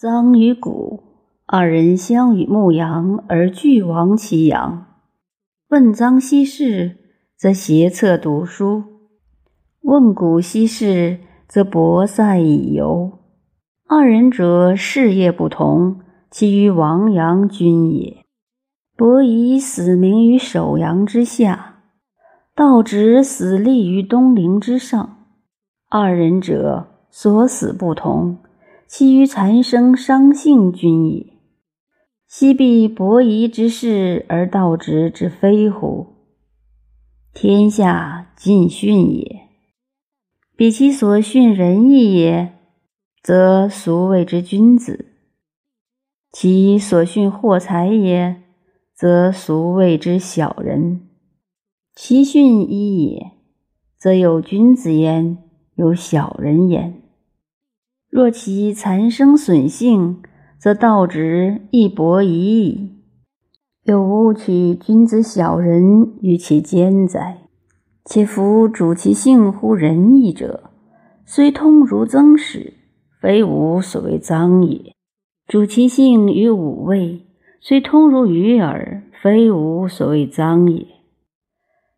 [0.00, 1.02] 臧与谷
[1.44, 4.86] 二人相与牧羊，而俱亡其羊。
[5.68, 6.96] 问臧西事，
[7.36, 8.84] 则斜策读书；
[9.82, 13.18] 问谷西事，则博塞以游。
[13.86, 18.24] 二人者，事业不同，其于亡羊君也。
[18.96, 21.82] 伯夷死名于守阳之下，
[22.54, 25.26] 道直死立于东陵之上。
[25.90, 28.38] 二人者，所死不同。
[28.92, 31.34] 其余残生伤性君也，
[32.26, 36.08] 昔必伯夷之事而道直之非乎？
[37.32, 39.42] 天下尽训也，
[40.56, 42.58] 彼其所训仁义也，
[43.22, 45.04] 则俗谓之君子；
[46.32, 48.42] 其所训货财也，
[48.92, 51.08] 则俗谓之小人。
[51.94, 53.30] 其训一也，
[53.96, 55.38] 则有君子焉，
[55.76, 56.99] 有小人焉。
[58.10, 60.20] 若其残生损性，
[60.58, 62.96] 则道直亦伯夷矣。
[63.84, 67.38] 有无取君子小人于其间哉？
[68.04, 70.70] 且夫主其性乎仁义者，
[71.24, 72.74] 虽通如曾使，
[73.20, 74.92] 非吾所谓臧也；
[75.46, 77.24] 主其性于五味，
[77.60, 80.84] 虽通如鱼饵，非吾所谓臧也；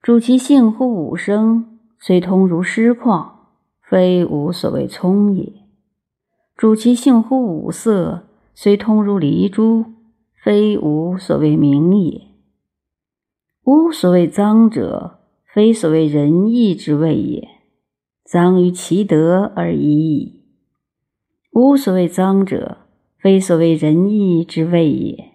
[0.00, 3.26] 主其性乎五声，虽通如师旷，
[3.82, 5.65] 非吾所谓聪也。
[6.56, 9.84] 主其性乎五色，虽通如离珠，
[10.42, 12.22] 非吾所谓明也。
[13.64, 15.18] 吾所谓脏者，
[15.52, 17.46] 非所谓仁义之谓也，
[18.24, 20.44] 脏于其德而已矣。
[21.52, 22.78] 吾所谓脏者，
[23.18, 25.32] 非所谓仁义之谓也，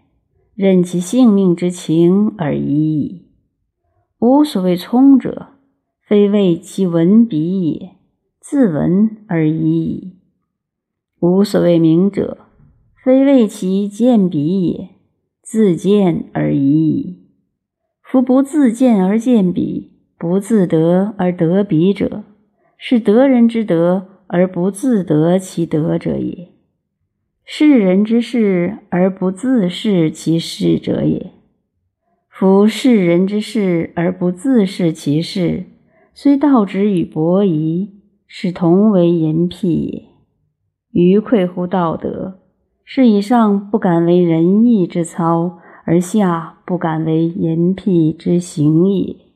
[0.56, 3.28] 任其性命之情而已矣。
[4.18, 5.50] 吾所谓聪者，
[6.02, 7.92] 非为其文笔也，
[8.40, 10.18] 自闻而已矣。
[11.22, 12.48] 无所谓明者，
[13.04, 14.90] 非为其见彼也，
[15.44, 17.20] 自见而已矣。
[18.02, 22.24] 夫不自见而见彼，不自得而得彼者，
[22.76, 26.48] 是得人之德而不自得其德者也；
[27.46, 31.30] 是人之事而不自是其事者也。
[32.28, 35.66] 夫是人之事而不自是其事，
[36.16, 37.92] 虽道之与伯夷，
[38.26, 40.11] 是同为淫辟也。
[40.92, 42.40] 愚愧乎道德，
[42.84, 49.31] 是以上不敢为仁义之操，而下不敢为淫辟之行矣。